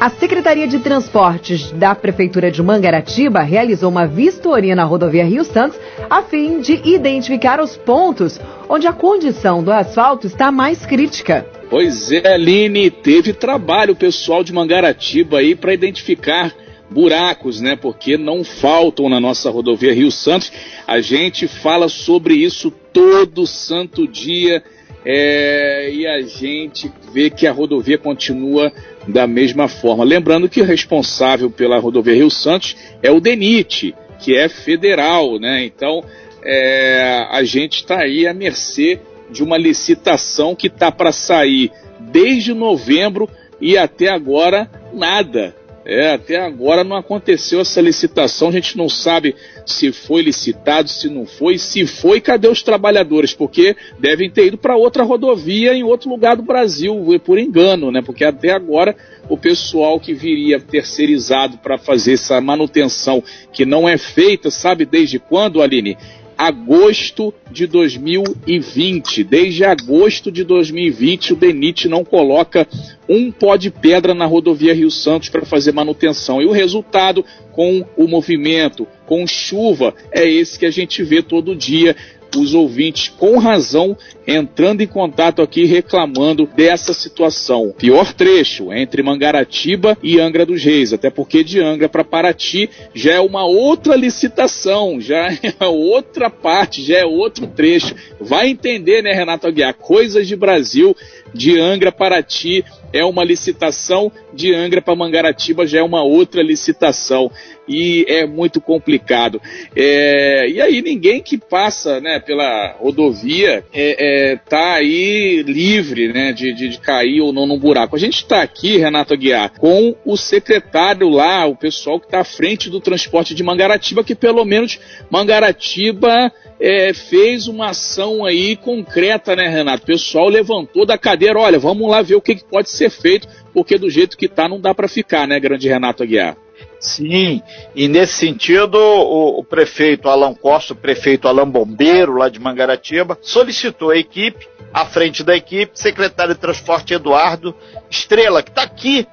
A 0.00 0.10
Secretaria 0.10 0.68
de 0.68 0.78
Transportes 0.78 1.72
da 1.72 1.92
Prefeitura 1.92 2.52
de 2.52 2.62
Mangaratiba 2.62 3.40
realizou 3.40 3.90
uma 3.90 4.06
vistoria 4.06 4.76
na 4.76 4.84
rodovia 4.84 5.24
Rio 5.24 5.42
Santos 5.42 5.76
a 6.08 6.22
fim 6.22 6.60
de 6.60 6.80
identificar 6.84 7.60
os 7.60 7.76
pontos 7.76 8.40
onde 8.68 8.86
a 8.86 8.92
condição 8.92 9.60
do 9.60 9.72
asfalto 9.72 10.28
está 10.28 10.52
mais 10.52 10.86
crítica. 10.86 11.44
Pois 11.68 12.12
é, 12.12 12.32
Aline, 12.32 12.92
teve 12.92 13.32
trabalho 13.32 13.96
pessoal 13.96 14.44
de 14.44 14.52
Mangaratiba 14.52 15.38
aí 15.38 15.56
para 15.56 15.74
identificar 15.74 16.54
buracos, 16.88 17.60
né? 17.60 17.74
Porque 17.74 18.16
não 18.16 18.44
faltam 18.44 19.08
na 19.08 19.18
nossa 19.18 19.50
rodovia 19.50 19.92
Rio 19.92 20.12
Santos. 20.12 20.52
A 20.86 21.00
gente 21.00 21.48
fala 21.48 21.88
sobre 21.88 22.34
isso 22.34 22.70
todo 22.92 23.48
santo 23.48 24.06
dia 24.06 24.62
é, 25.04 25.90
e 25.90 26.06
a 26.06 26.20
gente 26.22 26.90
vê 27.12 27.30
que 27.30 27.46
a 27.46 27.52
rodovia 27.52 27.98
continua 27.98 28.72
da 29.06 29.26
mesma 29.26 29.68
forma. 29.68 30.04
Lembrando 30.04 30.48
que 30.48 30.60
o 30.60 30.64
responsável 30.64 31.50
pela 31.50 31.78
rodovia 31.78 32.14
Rio 32.14 32.30
Santos 32.30 32.76
é 33.02 33.10
o 33.10 33.20
DENIT, 33.20 33.94
que 34.18 34.36
é 34.36 34.48
federal, 34.48 35.38
né? 35.38 35.64
Então 35.64 36.04
é, 36.42 37.26
a 37.30 37.42
gente 37.42 37.76
está 37.76 38.00
aí 38.00 38.26
à 38.26 38.34
mercê 38.34 39.00
de 39.30 39.42
uma 39.42 39.58
licitação 39.58 40.54
que 40.54 40.68
está 40.68 40.90
para 40.90 41.12
sair 41.12 41.70
desde 42.00 42.54
novembro 42.54 43.28
e 43.60 43.76
até 43.76 44.08
agora 44.08 44.70
nada. 44.92 45.54
É, 45.88 46.12
até 46.12 46.36
agora 46.36 46.84
não 46.84 46.94
aconteceu 46.94 47.60
essa 47.60 47.80
licitação, 47.80 48.48
a 48.48 48.52
gente 48.52 48.76
não 48.76 48.90
sabe 48.90 49.34
se 49.64 49.90
foi 49.90 50.20
licitado, 50.20 50.86
se 50.90 51.08
não 51.08 51.24
foi, 51.24 51.56
se 51.56 51.86
foi, 51.86 52.20
cadê 52.20 52.46
os 52.46 52.62
trabalhadores? 52.62 53.32
Porque 53.32 53.74
devem 53.98 54.28
ter 54.28 54.48
ido 54.48 54.58
para 54.58 54.76
outra 54.76 55.02
rodovia 55.02 55.72
em 55.72 55.82
outro 55.82 56.10
lugar 56.10 56.36
do 56.36 56.42
Brasil, 56.42 56.94
por 57.24 57.38
engano, 57.38 57.90
né? 57.90 58.02
Porque 58.02 58.22
até 58.22 58.50
agora 58.50 58.94
o 59.30 59.38
pessoal 59.38 59.98
que 59.98 60.12
viria 60.12 60.60
terceirizado 60.60 61.56
para 61.56 61.78
fazer 61.78 62.12
essa 62.12 62.38
manutenção 62.38 63.24
que 63.50 63.64
não 63.64 63.88
é 63.88 63.96
feita, 63.96 64.50
sabe 64.50 64.84
desde 64.84 65.18
quando, 65.18 65.62
Aline? 65.62 65.96
Agosto 66.38 67.34
de 67.50 67.66
2020. 67.66 69.24
Desde 69.24 69.64
agosto 69.64 70.30
de 70.30 70.44
2020, 70.44 71.32
o 71.32 71.36
DENIT 71.36 71.88
não 71.88 72.04
coloca 72.04 72.64
um 73.08 73.32
pó 73.32 73.56
de 73.56 73.70
pedra 73.70 74.14
na 74.14 74.24
rodovia 74.24 74.72
Rio 74.72 74.90
Santos 74.90 75.28
para 75.28 75.44
fazer 75.44 75.72
manutenção. 75.72 76.40
E 76.40 76.46
o 76.46 76.52
resultado, 76.52 77.24
com 77.50 77.84
o 77.96 78.06
movimento, 78.06 78.86
com 79.04 79.26
chuva, 79.26 79.92
é 80.12 80.28
esse 80.28 80.56
que 80.56 80.66
a 80.66 80.70
gente 80.70 81.02
vê 81.02 81.22
todo 81.22 81.56
dia 81.56 81.96
os 82.36 82.54
ouvintes, 82.54 83.08
com 83.08 83.38
razão, 83.38 83.96
entrando 84.26 84.82
em 84.82 84.86
contato 84.86 85.40
aqui 85.40 85.64
reclamando 85.64 86.46
dessa 86.46 86.92
situação. 86.92 87.72
Pior 87.76 88.12
trecho 88.12 88.72
entre 88.72 89.02
Mangaratiba 89.02 89.96
e 90.02 90.20
Angra 90.20 90.44
dos 90.44 90.62
Reis, 90.62 90.92
até 90.92 91.10
porque 91.10 91.42
de 91.42 91.60
Angra 91.60 91.88
para 91.88 92.04
Paraty 92.04 92.68
já 92.94 93.14
é 93.14 93.20
uma 93.20 93.44
outra 93.44 93.96
licitação, 93.96 95.00
já 95.00 95.28
é 95.58 95.64
outra 95.64 96.28
parte, 96.28 96.82
já 96.82 96.98
é 96.98 97.06
outro 97.06 97.46
trecho. 97.46 97.94
Vai 98.20 98.48
entender, 98.48 99.02
né, 99.02 99.12
Renato 99.12 99.46
Aguiar? 99.46 99.74
Coisas 99.74 100.26
de 100.26 100.36
Brasil, 100.36 100.94
de 101.34 101.58
Angra 101.58 101.92
Paraty 101.92 102.64
é 102.92 103.04
uma 103.04 103.24
licitação, 103.24 104.10
de 104.32 104.54
Angra 104.54 104.80
para 104.80 104.94
Mangaratiba 104.94 105.66
já 105.66 105.80
é 105.80 105.82
uma 105.82 106.02
outra 106.02 106.42
licitação 106.42 107.30
e 107.68 108.06
é 108.08 108.26
muito 108.26 108.60
complicado. 108.60 109.40
É, 109.76 110.48
e 110.48 110.60
aí 110.60 110.80
ninguém 110.80 111.22
que 111.22 111.36
passa 111.36 112.00
né, 112.00 112.18
pela 112.18 112.76
rodovia 112.78 113.64
é, 113.72 114.32
é, 114.32 114.36
tá 114.36 114.74
aí 114.74 115.42
livre 115.42 116.12
né, 116.12 116.32
de, 116.32 116.52
de, 116.54 116.68
de 116.68 116.78
cair 116.78 117.20
ou 117.20 117.32
não 117.32 117.46
no 117.46 117.58
buraco. 117.58 117.94
A 117.94 117.98
gente 117.98 118.16
está 118.16 118.42
aqui, 118.42 118.78
Renato 118.78 119.12
Aguiar, 119.12 119.52
com 119.58 119.94
o 120.04 120.16
secretário 120.16 121.08
lá, 121.08 121.46
o 121.46 121.56
pessoal 121.56 122.00
que 122.00 122.06
está 122.06 122.20
à 122.20 122.24
frente 122.24 122.70
do 122.70 122.80
transporte 122.80 123.34
de 123.34 123.42
Mangaratiba, 123.42 124.02
que 124.02 124.14
pelo 124.14 124.44
menos 124.44 124.78
Mangaratiba 125.10 126.32
é, 126.60 126.92
fez 126.92 127.46
uma 127.46 127.70
ação 127.70 128.24
aí 128.24 128.56
concreta, 128.56 129.36
né, 129.36 129.48
Renato? 129.48 129.84
O 129.84 129.86
pessoal 129.86 130.28
levantou 130.28 130.84
da 130.84 130.98
cadeira, 130.98 131.38
olha, 131.38 131.58
vamos 131.58 131.88
lá 131.88 132.02
ver 132.02 132.16
o 132.16 132.20
que, 132.20 132.36
pode 132.44 132.70
ser 132.70 132.90
feito, 132.90 133.28
porque 133.52 133.78
do 133.78 133.88
jeito 133.88 134.16
que 134.16 134.26
está 134.26 134.48
não 134.48 134.60
dá 134.60 134.74
para 134.74 134.88
ficar, 134.88 135.26
né, 135.26 135.38
grande 135.38 135.68
Renato 135.68 136.02
Aguiar? 136.02 136.36
Sim, 136.80 137.42
e 137.74 137.88
nesse 137.88 138.14
sentido, 138.14 138.76
o, 138.76 139.40
o, 139.40 139.44
prefeito 139.44 140.08
Alan 140.08 140.34
Costa, 140.34 140.72
o 140.72 140.76
prefeito 140.76 141.26
Alan 141.26 141.48
Bombeiro, 141.48 142.16
lá 142.16 142.28
de 142.28 142.38
Mangaratiba, 142.38 143.18
solicitou 143.20 143.90
a 143.90 143.96
equipe, 143.96 144.48
à 144.72 144.84
frente 144.86 145.24
da 145.24 145.36
equipe, 145.36 145.72
secretário 145.74 146.34
de 146.34 146.40
Transporte 146.40 146.94
Eduardo 146.94 147.54
Estrela, 147.90 148.42
que 148.42 148.50
está 148.50 148.62
aqui 148.62 149.06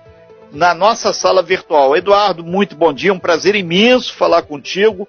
na 0.52 0.76
nossa 0.76 1.12
sala 1.12 1.42
virtual. 1.42 1.96
Eduardo, 1.96 2.44
muito 2.44 2.76
bom 2.76 2.94
dia, 2.94 3.14
um 3.14 3.20
prazer 3.20 3.56
imenso 3.56 4.14
falar 4.14 4.44
contigo 4.44 5.08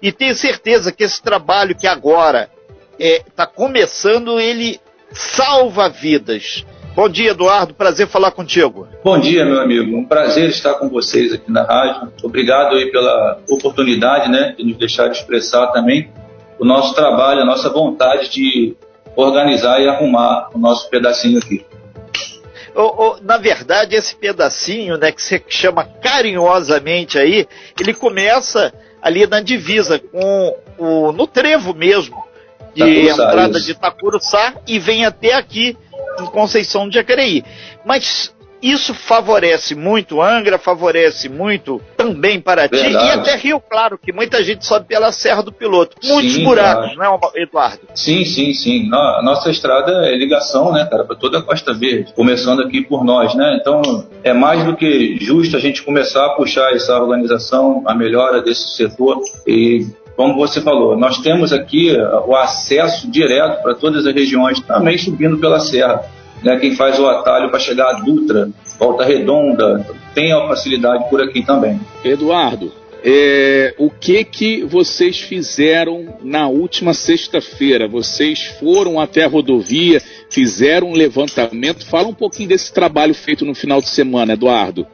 e 0.00 0.12
tenho 0.12 0.34
certeza 0.34 0.92
que 0.92 1.04
esse 1.04 1.22
trabalho 1.22 1.74
que 1.74 1.86
agora 1.86 2.50
está 2.98 3.44
é, 3.44 3.46
começando, 3.46 4.40
ele 4.40 4.80
salva 5.12 5.88
vidas. 5.88 6.64
Bom 6.94 7.10
dia, 7.10 7.32
Eduardo. 7.32 7.74
Prazer 7.74 8.06
falar 8.06 8.30
contigo. 8.30 8.88
Bom 9.04 9.18
dia, 9.18 9.44
meu 9.44 9.60
amigo. 9.60 9.94
Um 9.94 10.06
prazer 10.06 10.48
estar 10.48 10.74
com 10.74 10.88
vocês 10.88 11.32
aqui 11.32 11.52
na 11.52 11.62
rádio. 11.62 12.10
Obrigado 12.22 12.74
aí 12.74 12.90
pela 12.90 13.38
oportunidade, 13.50 14.30
né, 14.30 14.54
de 14.56 14.64
nos 14.64 14.78
deixar 14.78 15.10
expressar 15.10 15.66
também 15.72 16.10
o 16.58 16.64
nosso 16.64 16.94
trabalho, 16.94 17.42
a 17.42 17.44
nossa 17.44 17.68
vontade 17.68 18.30
de 18.30 18.74
organizar 19.14 19.78
e 19.80 19.88
arrumar 19.88 20.48
o 20.54 20.58
nosso 20.58 20.88
pedacinho 20.88 21.38
aqui. 21.38 21.66
na 23.22 23.36
verdade, 23.36 23.94
esse 23.94 24.16
pedacinho, 24.16 24.96
né, 24.96 25.12
que 25.12 25.20
você 25.20 25.42
chama 25.48 25.84
carinhosamente 25.84 27.18
aí, 27.18 27.46
ele 27.78 27.92
começa 27.92 28.72
ali 29.06 29.24
na 29.24 29.40
divisa 29.40 30.00
com 30.00 30.56
o 30.76 31.12
no 31.12 31.28
trevo 31.28 31.72
mesmo 31.72 32.24
de 32.74 33.08
entrada 33.08 33.60
de 33.60 33.70
Itacuruçá 33.70 34.54
e 34.66 34.80
vem 34.80 35.06
até 35.06 35.34
aqui 35.34 35.76
em 36.20 36.26
Conceição 36.26 36.88
de 36.88 36.96
Jacareí. 36.96 37.44
Mas 37.84 38.34
isso 38.62 38.94
favorece 38.94 39.74
muito 39.74 40.20
Angra, 40.20 40.58
favorece 40.58 41.28
muito 41.28 41.80
também 41.96 42.40
Paraty 42.40 42.76
Verdade. 42.76 43.06
e 43.06 43.10
até 43.10 43.36
Rio 43.36 43.60
Claro, 43.60 43.98
que 43.98 44.12
muita 44.12 44.42
gente 44.42 44.64
sobe 44.66 44.86
pela 44.86 45.12
Serra 45.12 45.42
do 45.42 45.52
Piloto. 45.52 45.96
Muitos 46.04 46.34
sim, 46.34 46.44
buracos, 46.44 46.94
claro. 46.94 47.20
né, 47.20 47.42
Eduardo? 47.42 47.80
Sim, 47.94 48.24
sim, 48.24 48.52
sim. 48.54 48.88
A 48.92 49.22
nossa 49.22 49.50
estrada 49.50 50.06
é 50.06 50.16
ligação, 50.16 50.72
né, 50.72 50.86
cara, 50.90 51.04
para 51.04 51.16
toda 51.16 51.38
a 51.38 51.42
Costa 51.42 51.72
Verde, 51.74 52.12
começando 52.14 52.62
aqui 52.62 52.82
por 52.82 53.04
nós, 53.04 53.34
né? 53.34 53.58
Então 53.60 54.06
é 54.22 54.32
mais 54.32 54.64
do 54.64 54.76
que 54.76 55.16
justo 55.20 55.56
a 55.56 55.60
gente 55.60 55.82
começar 55.82 56.24
a 56.26 56.30
puxar 56.30 56.72
essa 56.74 56.98
organização, 56.98 57.82
a 57.86 57.94
melhora 57.94 58.42
desse 58.42 58.76
setor 58.76 59.20
e 59.46 59.86
como 60.16 60.34
você 60.34 60.62
falou, 60.62 60.96
nós 60.96 61.18
temos 61.18 61.52
aqui 61.52 61.94
o 62.26 62.34
acesso 62.34 63.10
direto 63.10 63.62
para 63.62 63.74
todas 63.74 64.06
as 64.06 64.14
regiões, 64.14 64.58
também 64.60 64.96
subindo 64.96 65.38
pela 65.38 65.60
serra. 65.60 66.02
Né? 66.42 66.56
Quem 66.58 66.74
faz 66.74 66.98
o 66.98 67.06
atalho 67.06 67.50
para 67.50 67.58
chegar 67.58 67.90
a 67.90 68.00
Dutra, 68.00 68.50
Volta 68.78 69.04
Redonda, 69.04 69.86
tem 70.14 70.32
a 70.32 70.46
facilidade 70.48 71.08
por 71.08 71.20
aqui 71.20 71.44
também. 71.44 71.80
Eduardo, 72.04 72.72
é, 73.04 73.74
o 73.78 73.88
que 73.88 74.24
que 74.24 74.64
vocês 74.64 75.20
fizeram 75.20 76.16
na 76.22 76.48
última 76.48 76.92
sexta-feira? 76.92 77.86
Vocês 77.86 78.44
foram 78.58 78.98
até 78.98 79.24
a 79.24 79.28
rodovia, 79.28 80.02
fizeram 80.30 80.88
um 80.88 80.94
levantamento? 80.94 81.86
Fala 81.86 82.08
um 82.08 82.14
pouquinho 82.14 82.48
desse 82.48 82.72
trabalho 82.72 83.14
feito 83.14 83.44
no 83.44 83.54
final 83.54 83.80
de 83.80 83.88
semana, 83.88 84.32
Eduardo. 84.32 84.86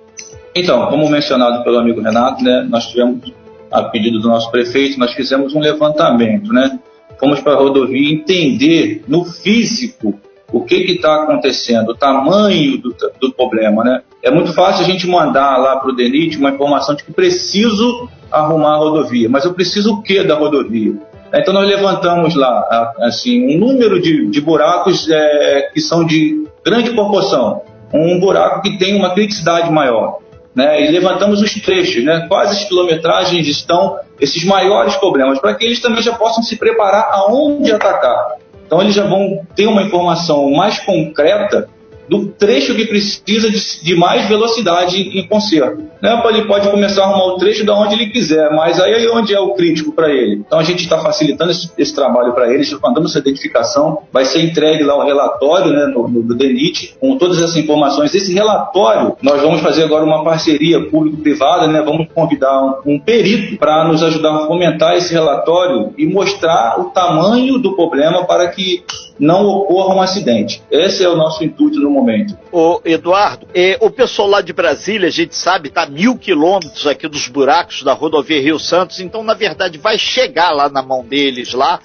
Então, 0.54 0.86
como 0.88 1.08
mencionado 1.08 1.64
pelo 1.64 1.78
amigo 1.78 2.02
Renato, 2.02 2.44
né, 2.44 2.66
nós 2.68 2.86
tivemos 2.88 3.32
a 3.70 3.84
pedido 3.84 4.20
do 4.20 4.28
nosso 4.28 4.50
prefeito, 4.50 4.98
nós 4.98 5.14
fizemos 5.14 5.54
um 5.54 5.60
levantamento, 5.60 6.52
né? 6.52 6.78
Fomos 7.18 7.40
para 7.40 7.54
a 7.54 7.56
rodovia 7.56 8.12
entender 8.12 9.02
no 9.08 9.24
físico 9.24 10.20
o 10.52 10.64
que 10.64 10.74
está 10.74 11.22
acontecendo, 11.22 11.90
o 11.90 11.94
tamanho 11.94 12.78
do, 12.78 12.94
do, 13.20 13.32
problema, 13.32 13.82
né? 13.82 14.02
É 14.22 14.30
muito 14.30 14.52
fácil 14.52 14.84
a 14.84 14.88
gente 14.88 15.06
mandar 15.06 15.56
lá 15.56 15.76
para 15.76 15.90
o 15.90 15.96
DENIT 15.96 16.36
uma 16.36 16.50
informação 16.50 16.94
de 16.94 17.02
que 17.02 17.12
preciso 17.12 18.08
arrumar 18.30 18.74
a 18.74 18.76
rodovia, 18.76 19.28
mas 19.28 19.44
eu 19.44 19.54
preciso 19.54 19.94
o 19.94 20.02
que 20.02 20.22
da 20.22 20.34
rodovia? 20.34 20.94
Então 21.34 21.54
nós 21.54 21.66
levantamos 21.66 22.34
lá 22.34 22.92
assim 23.00 23.56
um 23.56 23.58
número 23.58 24.00
de, 24.00 24.26
de 24.26 24.40
buracos 24.40 25.08
é, 25.10 25.70
que 25.72 25.80
são 25.80 26.04
de 26.04 26.46
grande 26.62 26.90
proporção, 26.90 27.62
um 27.92 28.20
buraco 28.20 28.60
que 28.60 28.78
tem 28.78 28.94
uma 28.94 29.14
criticidade 29.14 29.70
maior 29.70 30.18
né, 30.54 30.84
e 30.84 30.90
levantamos 30.90 31.40
os 31.40 31.52
trechos, 31.54 32.04
né, 32.04 32.26
quais 32.28 32.50
as 32.50 32.64
quilometragens 32.64 33.48
estão 33.48 33.98
esses 34.20 34.44
maiores 34.44 34.94
problemas, 34.96 35.40
para 35.40 35.54
que 35.54 35.64
eles 35.64 35.80
também 35.80 36.02
já 36.02 36.12
possam 36.12 36.42
se 36.42 36.56
preparar 36.56 37.08
aonde 37.12 37.72
atacar. 37.72 38.36
Então 38.72 38.80
eles 38.80 38.94
já 38.94 39.04
vão 39.06 39.46
ter 39.54 39.66
uma 39.66 39.82
informação 39.82 40.50
mais 40.50 40.78
concreta 40.78 41.68
do 42.12 42.26
trecho 42.26 42.74
que 42.74 42.84
precisa 42.84 43.50
de, 43.50 43.82
de 43.82 43.96
mais 43.96 44.28
velocidade 44.28 45.18
em 45.18 45.26
conserto. 45.26 45.82
Né? 46.02 46.22
Ele 46.28 46.44
pode 46.44 46.68
começar 46.68 47.04
a 47.04 47.06
arrumar 47.06 47.34
o 47.34 47.38
trecho 47.38 47.64
da 47.64 47.74
onde 47.74 47.94
ele 47.94 48.10
quiser, 48.10 48.50
mas 48.50 48.78
aí 48.78 49.06
é 49.06 49.10
onde 49.10 49.34
é 49.34 49.40
o 49.40 49.54
crítico 49.54 49.92
para 49.92 50.10
ele. 50.10 50.42
Então 50.46 50.58
a 50.58 50.62
gente 50.62 50.82
está 50.82 50.98
facilitando 50.98 51.50
esse, 51.50 51.70
esse 51.78 51.94
trabalho 51.94 52.34
para 52.34 52.52
ele, 52.52 52.62
mandando 52.82 53.06
essa 53.06 53.18
identificação, 53.18 54.00
vai 54.12 54.26
ser 54.26 54.42
entregue 54.42 54.84
lá 54.84 55.02
um 55.02 55.06
relatório 55.06 55.72
né, 55.72 55.86
no, 55.86 56.06
no, 56.06 56.22
no 56.22 56.34
DENIT 56.34 56.96
com 57.00 57.16
todas 57.16 57.38
essas 57.38 57.56
informações. 57.56 58.14
Esse 58.14 58.34
relatório, 58.34 59.16
nós 59.22 59.40
vamos 59.40 59.62
fazer 59.62 59.84
agora 59.84 60.04
uma 60.04 60.22
parceria 60.22 60.84
público-privada, 60.90 61.66
né? 61.66 61.80
vamos 61.80 62.08
convidar 62.14 62.62
um, 62.62 62.94
um 62.94 62.98
perito 62.98 63.56
para 63.56 63.88
nos 63.88 64.02
ajudar 64.02 64.34
a 64.34 64.46
fomentar 64.46 64.96
esse 64.96 65.14
relatório 65.14 65.94
e 65.96 66.06
mostrar 66.06 66.78
o 66.78 66.90
tamanho 66.90 67.58
do 67.58 67.74
problema 67.74 68.26
para 68.26 68.48
que 68.48 68.82
não 69.18 69.46
ocorra 69.46 69.94
um 69.94 70.02
acidente. 70.02 70.62
Esse 70.70 71.04
é 71.04 71.08
o 71.08 71.16
nosso 71.16 71.44
intuito 71.44 71.78
no 71.78 71.90
momento. 71.90 72.01
O 72.50 72.80
Eduardo, 72.84 73.46
é, 73.54 73.78
o 73.80 73.90
pessoal 73.90 74.28
lá 74.28 74.40
de 74.40 74.52
Brasília, 74.52 75.08
a 75.08 75.12
gente 75.12 75.34
sabe, 75.34 75.68
está 75.68 75.86
mil 75.86 76.16
quilômetros 76.18 76.86
aqui 76.86 77.08
dos 77.08 77.28
buracos 77.28 77.82
da 77.82 77.92
rodovia 77.92 78.40
Rio 78.40 78.58
Santos, 78.58 79.00
então 79.00 79.22
na 79.22 79.34
verdade 79.34 79.78
vai 79.78 79.98
chegar 79.98 80.50
lá 80.50 80.68
na 80.68 80.82
mão 80.82 81.04
deles 81.04 81.52
lá 81.52 81.80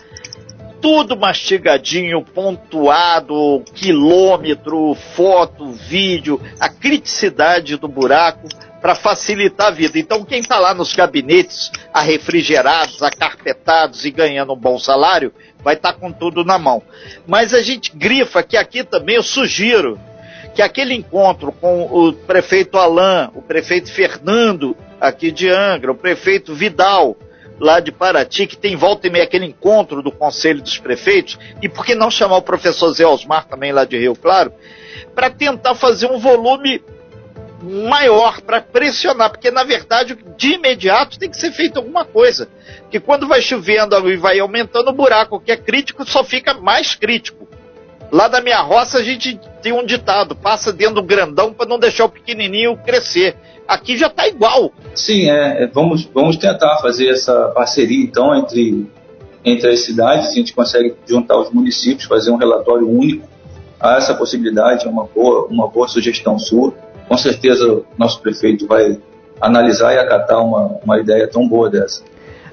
tudo 0.81 1.18
mastigadinho, 1.18 2.24
pontuado, 2.24 3.64
quilômetro, 3.74 4.96
foto, 5.16 5.72
vídeo, 5.72 6.40
a 6.60 6.69
criticidade 6.69 7.78
do 7.78 7.88
buraco 7.88 8.48
para 8.81 8.96
facilitar 8.96 9.68
a 9.68 9.72
vida. 9.72 9.98
Então, 9.98 10.24
quem 10.24 10.40
está 10.40 10.60
lá 10.60 10.74
nos 10.74 10.94
gabinetes 10.94 11.72
arrefrigerados, 11.94 13.02
acarpetados 13.02 14.06
e 14.06 14.12
ganhando 14.12 14.54
um 14.54 14.58
bom 14.58 14.78
salário, 14.78 15.34
vai 15.64 15.75
estar 15.75 15.94
tá 15.94 16.00
com 16.00 16.12
tudo 16.12 16.46
na 16.46 16.60
mão. 16.60 16.81
Mas 17.25 17.54
a 17.54 17.62
gente 17.62 17.92
grifa 17.96 18.44
que 18.44 18.56
aqui 18.56 18.84
também 18.84 19.16
eu 19.16 19.24
sugiro 19.24 20.00
que 20.57 20.62
aquele 20.63 20.95
encontro 20.95 21.51
com 21.51 21.83
o 21.83 22.12
prefeito 22.12 22.80
Alain, 22.80 23.30
o 23.36 23.44
prefeito 23.44 23.92
Fernando 23.92 24.75
aqui 25.00 25.30
de 25.30 25.48
Angra, 25.48 25.92
o 25.92 25.95
prefeito 25.95 26.56
Vidal, 26.56 27.15
lá 27.59 27.80
de 27.80 27.92
Paraty, 27.92 28.48
que 28.48 28.57
tem 28.57 28.75
volta 28.75 29.06
e 29.06 29.12
meia 29.12 29.25
aquele 29.25 29.45
encontro 29.45 30.01
do 30.01 30.12
Conselho 30.12 30.59
dos 30.59 30.80
Prefeitos, 30.80 31.38
e 31.62 31.69
por 31.69 31.86
que 31.86 31.94
não 31.94 32.09
chamar 32.09 32.38
o 32.38 32.42
professor 32.42 32.92
Zé 32.92 33.06
Osmar 33.06 33.45
também 33.45 33.71
lá 33.71 33.86
de 33.86 34.00
Rio 34.00 34.15
Claro, 34.15 34.51
para 35.13 35.30
tentar 35.30 35.75
fazer 35.75 36.07
um 36.07 36.18
volume 36.18 36.81
maior 37.62 38.42
para 38.42 38.59
pressionar, 38.59 39.30
porque 39.30 39.51
na 39.51 39.63
verdade 39.63 40.18
de 40.36 40.54
imediato 40.54 41.19
tem 41.19 41.30
que 41.30 41.38
ser 41.38 41.51
feito 41.51 41.77
alguma 41.77 42.04
coisa. 42.04 42.50
Que 42.89 43.00
quando 43.00 43.27
vai 43.27 43.44
chovendo 43.44 44.09
e 44.09 44.18
vai 44.18 44.39
aumentando 44.39 44.89
o 44.89 44.94
buraco 44.94 45.39
que 45.39 45.51
é 45.51 45.57
crítico, 45.57 46.04
só 46.04 46.24
fica 46.24 46.56
mais 46.56 46.95
crítico. 46.95 47.48
Lá 48.12 48.27
da 48.27 48.42
minha 48.42 48.62
roça 48.62 49.00
a 49.00 49.04
gente 49.04 49.39
tem 49.68 49.74
um 49.74 49.86
ditado: 49.86 50.34
passa 50.34 50.72
dentro 50.72 50.96
do 50.96 51.04
grandão 51.04 51.54
para 51.54 51.68
não 51.68 51.78
deixar 51.78 52.06
o 52.06 52.10
pequenininho 52.10 52.78
crescer. 52.78 53.36
Aqui 53.68 53.98
já 53.98 54.08
está 54.08 54.25
igual. 54.25 54.72
Sim, 54.96 55.30
é, 55.30 55.64
é, 55.64 55.68
vamos, 55.68 56.06
vamos 56.14 56.38
tentar 56.38 56.78
fazer 56.78 57.10
essa 57.10 57.50
parceria 57.50 58.02
então 58.02 58.34
entre, 58.34 58.88
entre 59.44 59.69
as 59.69 59.81
cidades. 59.81 60.30
A 60.30 60.34
gente 60.34 60.54
consegue 60.54 60.96
juntar 61.06 61.38
os 61.38 61.52
municípios, 61.52 62.06
fazer 62.06 62.31
um 62.31 62.38
relatório 62.38 62.90
único. 62.90 63.28
Há 63.78 63.98
essa 63.98 64.16
possibilidade, 64.16 64.88
é 64.88 64.90
uma 64.90 65.04
boa, 65.04 65.48
uma 65.48 65.68
boa 65.68 65.88
sugestão 65.88 66.40
sua 66.40 66.74
com 67.08 67.18
certeza 67.18 67.84
nosso 67.98 68.22
prefeito 68.22 68.68
vai 68.68 69.00
analisar 69.40 69.94
e 69.94 69.98
acatar 69.98 70.44
uma, 70.44 70.78
uma 70.84 71.00
ideia 71.00 71.28
tão 71.28 71.48
boa 71.48 71.69
dessa. 71.69 72.04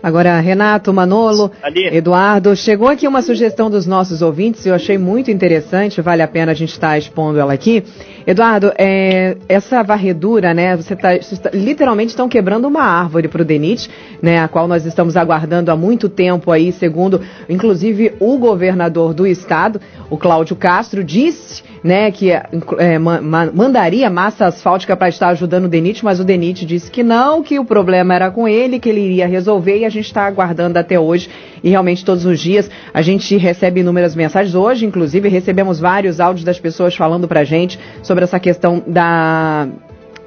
Agora, 0.05 0.39
Renato, 0.39 0.93
Manolo, 0.93 1.51
Ali. 1.63 1.87
Eduardo, 1.87 2.55
chegou 2.55 2.89
aqui 2.89 3.09
uma 3.09 3.23
sugestão 3.23 3.71
dos 3.71 3.87
nossos 3.87 4.21
ouvintes, 4.21 4.67
eu 4.67 4.75
achei 4.75 4.99
muito 4.99 5.31
interessante, 5.31 6.03
vale 6.03 6.21
a 6.21 6.29
pena 6.29 6.53
a 6.53 6.55
gente 6.55 6.73
estar 6.73 6.89
tá 6.89 6.99
expondo 6.99 7.39
ela 7.39 7.55
aqui. 7.55 7.83
Eduardo, 8.27 8.73
é, 8.79 9.37
essa 9.49 9.83
varredura, 9.83 10.55
né, 10.55 10.77
você 10.77 10.97
tá, 10.97 11.11
tá 11.19 11.51
literalmente 11.53 12.11
estão 12.11 12.29
quebrando 12.29 12.67
uma 12.67 12.83
árvore 12.83 13.29
para 13.29 13.43
o 13.43 13.45
DENIT, 13.45 13.91
né, 14.23 14.39
a 14.39 14.49
qual 14.49 14.67
nós 14.67 14.87
estamos 14.87 15.17
aguardando 15.17 15.71
há 15.71 15.77
muito 15.77 16.09
tempo 16.09 16.51
aí, 16.51 16.73
segundo, 16.73 17.21
inclusive, 17.49 18.15
o 18.19 18.39
governador 18.39 19.13
do 19.13 19.27
estado, 19.27 19.81
o 20.09 20.17
Cláudio 20.17 20.57
Castro, 20.57 21.05
disse 21.05 21.63
né, 21.85 22.11
que 22.11 22.31
é, 22.31 22.99
ma 22.99 23.21
mandaria 23.53 24.09
massa 24.09 24.47
asfáltica 24.47 24.97
para 24.97 25.11
estar 25.11 25.29
ajudando 25.29 25.67
o 25.67 25.69
DENIT, 25.69 26.03
mas 26.03 26.19
o 26.19 26.25
DENIT 26.25 26.65
disse 26.65 26.91
que 26.91 27.03
não, 27.03 27.43
que 27.43 27.59
o 27.59 27.65
problema 27.65 28.15
era 28.15 28.31
com 28.31 28.49
ele, 28.49 28.79
que 28.79 28.89
ele 28.89 29.01
iria 29.01 29.27
resolver 29.27 29.79
e 29.79 29.85
a 29.85 29.91
gente 29.91 30.07
está 30.07 30.27
aguardando 30.27 30.79
até 30.79 30.99
hoje. 30.99 31.29
E 31.63 31.71
realmente 31.71 32.05
todos 32.05 32.25
os 32.25 32.41
dias 32.41 32.71
a 32.93 33.03
gente 33.03 33.37
recebe 33.37 33.81
inúmeras 33.81 34.15
mensagens. 34.15 34.55
Hoje, 34.55 34.87
inclusive, 34.87 35.29
recebemos 35.29 35.81
vários 35.81 36.21
áudios 36.21 36.45
das 36.45 36.59
pessoas 36.59 36.95
falando 36.95 37.27
para 37.29 37.45
gente 37.45 37.79
sobre 38.03 38.14
essa 38.23 38.39
questão 38.39 38.83
da 38.87 39.69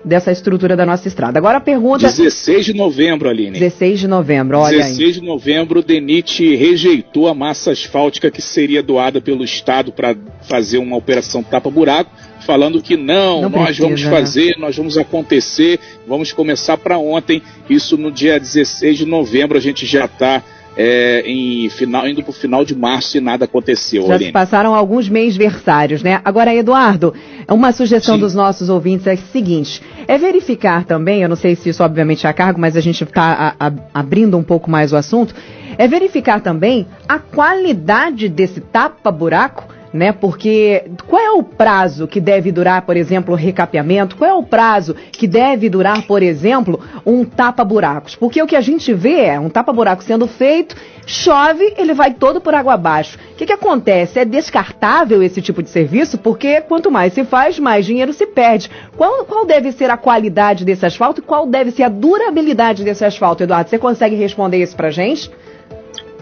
dessa 0.08 0.32
estrutura 0.32 0.76
da 0.76 0.86
nossa 0.86 1.08
estrada. 1.08 1.38
Agora 1.38 1.58
a 1.58 1.62
pergunta. 1.62 2.08
16 2.08 2.68
de 2.68 2.74
novembro, 2.74 3.30
Aline. 3.30 3.60
16 3.60 4.00
de 4.00 4.08
novembro, 4.08 4.58
olha 4.58 4.78
16 4.78 5.00
aí. 5.00 5.14
de 5.14 5.22
novembro, 5.22 5.80
o 5.80 5.84
DENIT 5.84 6.56
rejeitou 6.56 7.28
a 7.28 7.34
massa 7.34 7.72
asfáltica 7.72 8.32
que 8.32 8.42
seria 8.42 8.82
doada 8.82 9.20
pelo 9.20 9.44
Estado 9.44 9.92
para 9.92 10.16
fazer 10.48 10.78
uma 10.78 10.96
operação 10.96 11.44
tapa-buraco, 11.44 12.10
falando 12.46 12.82
que 12.82 12.96
não, 12.96 13.42
não 13.42 13.50
nós 13.50 13.66
precisa, 13.66 13.84
vamos 13.84 14.04
né? 14.04 14.10
fazer, 14.10 14.48
né? 14.52 14.56
nós 14.60 14.78
vamos 14.78 14.98
acontecer, 14.98 15.80
vamos 16.08 16.32
começar 16.32 16.78
para 16.78 16.98
ontem. 16.98 17.42
Isso 17.70 17.98
no 17.98 18.12
dia 18.12 18.40
16 18.40 19.00
de 19.00 19.06
novembro, 19.06 19.58
a 19.58 19.62
gente 19.62 19.86
já 19.86 20.06
está 20.06 20.42
é, 20.78 21.24
em 21.26 21.68
final, 21.70 22.08
indo 22.08 22.22
para 22.22 22.30
o 22.30 22.34
final 22.34 22.64
de 22.64 22.76
março 22.76 23.18
e 23.18 23.20
nada 23.20 23.46
aconteceu. 23.46 24.06
Já 24.08 24.20
se 24.20 24.32
passaram 24.32 24.76
alguns 24.76 25.10
mês 25.10 25.36
versários, 25.36 26.04
né? 26.04 26.22
Agora, 26.24 26.54
Eduardo, 26.54 27.14
uma 27.54 27.72
sugestão 27.72 28.16
Sim. 28.16 28.22
dos 28.22 28.36
nossos 28.36 28.70
ouvintes 28.70 29.08
é 29.08 29.14
a 29.14 29.18
seguinte: 29.18 29.82
é 30.08 30.18
verificar 30.18 30.84
também, 30.84 31.22
eu 31.22 31.30
não 31.30 31.36
sei 31.36 31.56
se 31.56 31.70
isso 31.70 31.84
obviamente 31.84 32.26
é 32.26 32.30
a 32.30 32.34
cargo, 32.34 32.60
mas 32.60 32.76
a 32.76 32.82
gente 32.82 33.04
está 33.04 33.56
abrindo 33.94 34.38
um 34.38 34.44
pouco 34.44 34.70
mais 34.70 34.92
o 34.92 34.98
assunto, 34.98 35.34
é 35.78 35.88
verificar 35.88 36.42
também 36.42 36.88
a 37.08 37.20
qualidade 37.20 38.28
desse 38.28 38.60
tapa-buraco 38.60 39.77
né? 39.98 40.12
Porque 40.12 40.86
qual 41.08 41.22
é 41.22 41.32
o 41.32 41.44
prazo 41.44 42.08
que 42.08 42.22
deve 42.22 42.52
durar, 42.52 42.84
por 42.84 42.96
exemplo, 42.96 43.34
o 43.34 43.38
recapeamento? 43.38 44.16
Qual 44.16 44.30
é 44.30 44.34
o 44.34 44.44
prazo 44.44 44.96
que 45.12 45.28
deve 45.28 45.70
durar, 45.70 46.04
por 46.04 46.24
exemplo, 46.24 46.80
um 47.06 47.26
tapa-buracos? 47.26 48.16
Porque 48.16 48.42
o 48.42 48.48
que 48.48 48.56
a 48.56 48.62
gente 48.62 48.94
vê 48.94 49.26
é 49.26 49.40
um 49.40 49.50
tapa-buraco 49.50 50.04
sendo 50.04 50.28
feito, 50.28 50.76
chove, 51.06 51.74
ele 51.78 51.94
vai 51.94 52.14
todo 52.14 52.40
por 52.40 52.54
água 52.54 52.74
abaixo. 52.74 53.18
O 53.34 53.36
que, 53.36 53.46
que 53.46 53.54
acontece? 53.54 54.20
É 54.20 54.26
descartável 54.26 55.22
esse 55.24 55.42
tipo 55.42 55.64
de 55.64 55.70
serviço, 55.70 56.18
porque 56.18 56.62
quanto 56.62 56.92
mais 56.92 57.14
se 57.14 57.26
faz, 57.26 57.58
mais 57.60 57.86
dinheiro 57.86 58.14
se 58.14 58.28
perde. 58.28 58.70
Qual, 58.96 59.26
qual 59.26 59.46
deve 59.46 59.72
ser 59.72 59.90
a 59.90 59.98
qualidade 59.98 60.64
desse 60.64 60.86
asfalto 60.86 61.22
e 61.22 61.24
qual 61.24 61.48
deve 61.48 61.72
ser 61.72 61.84
a 61.84 61.90
durabilidade 61.90 62.84
desse 62.84 63.04
asfalto, 63.04 63.44
Eduardo? 63.44 63.70
Você 63.70 63.80
consegue 63.80 64.16
responder 64.16 64.62
isso 64.62 64.76
pra 64.76 64.92
gente? 64.92 65.32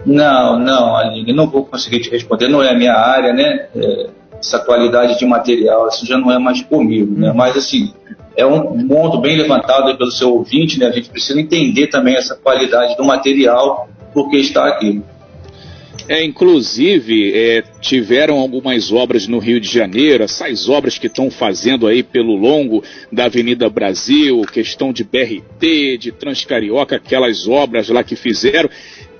Não, 0.06 0.58
não, 0.58 0.96
Aline, 0.96 1.32
não 1.32 1.48
vou 1.48 1.64
conseguir 1.64 1.98
te 1.98 2.08
responder, 2.08 2.48
não 2.48 2.62
é 2.62 2.70
a 2.70 2.74
minha 2.74 2.94
área, 2.94 3.32
né? 3.32 3.66
É, 3.74 4.06
essa 4.38 4.60
qualidade 4.60 5.18
de 5.18 5.26
material, 5.26 5.88
isso 5.88 6.06
já 6.06 6.16
não 6.16 6.30
é 6.30 6.38
mais 6.38 6.62
comigo, 6.62 7.18
né? 7.18 7.30
Uhum. 7.30 7.36
Mas, 7.36 7.56
assim, 7.56 7.92
é 8.36 8.46
um 8.46 8.86
ponto 8.86 9.18
bem 9.18 9.36
levantado 9.36 9.96
pelo 9.96 10.12
seu 10.12 10.32
ouvinte, 10.32 10.78
né? 10.78 10.86
A 10.86 10.92
gente 10.92 11.10
precisa 11.10 11.40
entender 11.40 11.88
também 11.88 12.14
essa 12.14 12.36
qualidade 12.36 12.96
do 12.96 13.04
material, 13.04 13.88
porque 14.14 14.36
está 14.36 14.68
aqui. 14.68 15.02
É, 16.08 16.22
inclusive, 16.24 17.32
é, 17.34 17.64
tiveram 17.80 18.38
algumas 18.38 18.92
obras 18.92 19.26
no 19.26 19.40
Rio 19.40 19.58
de 19.58 19.68
Janeiro, 19.68 20.22
essas 20.22 20.68
obras 20.68 20.98
que 20.98 21.08
estão 21.08 21.30
fazendo 21.32 21.84
aí 21.86 22.00
pelo 22.02 22.36
longo 22.36 22.84
da 23.10 23.24
Avenida 23.24 23.68
Brasil, 23.68 24.42
questão 24.52 24.92
de 24.92 25.02
BRT, 25.02 25.98
de 25.98 26.12
Transcarioca, 26.12 26.94
aquelas 26.94 27.48
obras 27.48 27.88
lá 27.88 28.04
que 28.04 28.14
fizeram, 28.14 28.70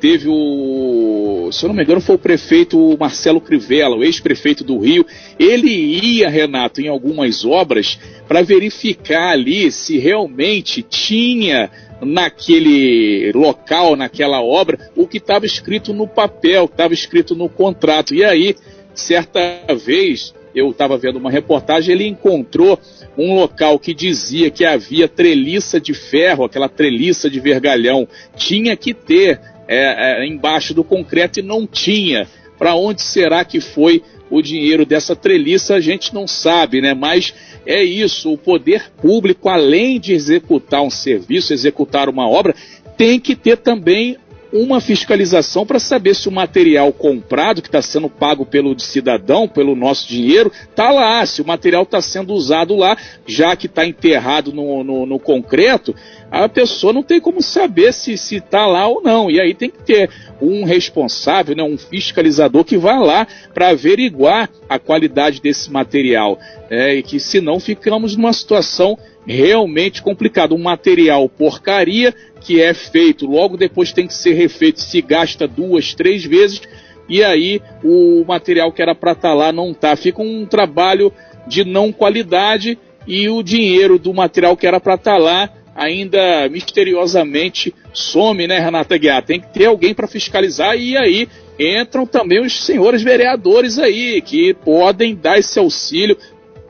teve 0.00 0.29
o, 0.29 1.50
se 1.53 1.65
eu 1.65 1.69
não 1.69 1.75
me 1.75 1.83
engano, 1.83 2.00
foi 2.00 2.17
o 2.17 2.19
prefeito 2.19 2.97
Marcelo 2.99 3.41
Crivella, 3.41 3.97
o 3.97 4.05
ex-prefeito 4.05 4.62
do 4.62 4.79
Rio. 4.79 5.05
Ele 5.38 5.71
ia, 5.71 6.29
Renato, 6.29 6.81
em 6.81 6.88
algumas 6.88 7.45
obras 7.45 7.99
para 8.29 8.43
verificar 8.43 9.31
ali 9.31 9.71
se 9.71 9.99
realmente 9.99 10.83
tinha 10.83 11.71
naquele 12.00 13.33
local, 13.33 13.97
naquela 13.97 14.43
obra, 14.43 14.91
o 14.95 15.07
que 15.07 15.19
estava 15.19 15.47
escrito 15.47 15.95
no 15.95 16.07
papel, 16.07 16.67
estava 16.67 16.93
escrito 16.93 17.35
no 17.35 17.49
contrato. 17.49 18.15
E 18.15 18.25
aí, 18.25 18.55
certa 18.95 19.41
vez, 19.75 20.35
eu 20.55 20.71
estava 20.71 20.97
vendo 20.97 21.17
uma 21.17 21.31
reportagem, 21.31 21.95
ele 21.95 22.07
encontrou 22.07 22.79
um 23.17 23.35
local 23.35 23.79
que 23.79 23.95
dizia 23.95 24.50
que 24.50 24.65
havia 24.65 25.09
treliça 25.09 25.81
de 25.81 25.95
ferro, 25.95 26.45
aquela 26.45 26.69
treliça 26.69 27.31
de 27.31 27.41
vergalhão, 27.41 28.07
tinha 28.37 28.76
que 28.76 28.93
ter 28.93 29.41
é, 29.69 30.23
é, 30.23 30.27
embaixo 30.27 30.73
do 30.73 30.85
concreto 30.85 31.41
e 31.41 31.43
não 31.43 31.67
tinha. 31.67 32.29
Para 32.59 32.75
onde 32.75 33.03
será 33.03 33.45
que 33.45 33.61
foi 33.61 34.03
o 34.31 34.41
dinheiro 34.41 34.87
dessa 34.87 35.15
treliça? 35.15 35.75
A 35.75 35.81
gente 35.81 36.15
não 36.15 36.27
sabe, 36.27 36.81
né? 36.81 36.95
Mas 36.95 37.35
é 37.67 37.83
isso, 37.83 38.33
o 38.33 38.39
poder 38.39 38.91
público, 39.01 39.49
além 39.49 40.01
de 40.01 40.13
executar 40.13 40.83
um 40.83 40.91
serviço, 40.91 41.53
executar 41.53 42.09
uma 42.09 42.29
obra, 42.29 42.55
tem 42.97 43.21
que 43.21 43.37
ter 43.37 43.59
também 43.59 44.17
uma 44.57 44.81
fiscalização 44.81 45.67
para 45.67 45.79
saber 45.79 46.15
se 46.15 46.29
o 46.29 46.33
material 46.33 46.93
comprado, 46.93 47.61
que 47.61 47.69
está 47.69 47.83
sendo 47.83 48.09
pago 48.09 48.47
pelo 48.47 48.79
cidadão, 48.79 49.47
pelo 49.47 49.77
nosso 49.77 50.09
dinheiro, 50.09 50.51
está 50.71 50.91
lá, 50.91 51.25
se 51.27 51.43
o 51.43 51.47
material 51.47 51.83
está 51.83 52.01
sendo 52.01 52.33
usado 52.33 52.75
lá, 52.75 52.97
já 53.27 53.55
que 53.55 53.67
está 53.67 53.87
enterrado 53.87 54.53
no, 54.53 54.83
no, 54.83 55.07
no, 55.07 55.19
concreto, 55.19 55.95
a 56.31 56.49
pessoa 56.49 56.93
não 56.93 57.03
tem 57.03 57.21
como 57.21 57.43
saber 57.43 57.93
se 57.93 58.13
está 58.13 58.67
lá 58.67 58.87
ou 58.87 59.03
não. 59.03 59.31
E 59.31 59.41
aí 59.41 59.55
tem 59.55 59.71
que 59.71 59.83
ter 59.83 60.11
um 60.41 60.65
responsável, 60.65 61.55
né, 61.55 61.63
um 61.63 61.79
fiscalizador 61.79 62.65
que 62.65 62.77
vá 62.77 62.99
lá 62.99 63.27
para 63.53 63.69
averiguar 63.69 64.51
a 64.69 64.79
qualidade 64.79 65.41
desse 65.41 65.71
material. 65.71 66.39
É, 66.69 66.95
e 66.95 67.03
que 67.03 67.21
senão 67.21 67.61
ficamos 67.61 68.17
numa 68.17 68.33
situação 68.33 68.99
realmente 69.27 70.03
complicada. 70.03 70.55
Um 70.55 70.63
material 70.63 71.29
porcaria 71.29 72.15
que 72.47 72.62
é 72.62 72.73
feito, 72.73 73.26
logo 73.26 73.57
depois 73.57 73.93
tem 73.93 74.07
que 74.07 74.15
ser 74.15 74.35
refeito, 74.35 74.81
se 74.81 75.03
gasta 75.03 75.49
duas, 75.49 75.95
três 75.95 76.25
vezes, 76.25 76.62
e 77.09 77.23
aí 77.23 77.61
o 77.83 78.25
material 78.25 78.71
que 78.71 78.81
era 78.81 78.95
para 78.95 79.12
estar 79.12 79.31
tá 79.31 79.35
lá 79.35 79.53
não 79.53 79.73
está. 79.73 79.97
Fica 79.97 80.23
um 80.23 80.47
trabalho 80.47 81.12
de 81.49 81.65
não 81.65 81.91
qualidade 81.91 82.79
e 83.05 83.29
o 83.29 83.43
dinheiro 83.43 83.99
do 83.99 84.15
material 84.15 84.57
que 84.57 84.65
era 84.65 84.79
para 84.79 84.95
estar 84.95 85.15
tá 85.15 85.19
lá 85.19 85.50
ainda 85.75 86.49
misteriosamente 86.49 87.75
some, 87.93 88.47
né, 88.47 88.61
Renata 88.61 88.97
Guiar? 88.97 89.25
Tem 89.25 89.41
que 89.41 89.53
ter 89.53 89.67
alguém 89.67 89.93
para 89.93 90.07
fiscalizar 90.07 90.76
e 90.76 90.97
aí 90.97 91.29
entram 91.59 92.07
também 92.07 92.41
os 92.41 92.65
senhores 92.65 93.03
vereadores 93.03 93.76
aí 93.76 94.21
que 94.21 94.55
podem 94.55 95.17
dar 95.17 95.37
esse 95.37 95.59
auxílio, 95.59 96.17